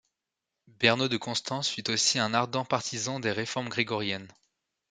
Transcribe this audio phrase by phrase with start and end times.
[0.79, 4.29] Bernold de Constance fut aussi un ardent partisan des réformes grégoriennes.